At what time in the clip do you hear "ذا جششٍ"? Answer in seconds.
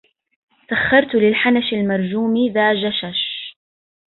2.53-3.21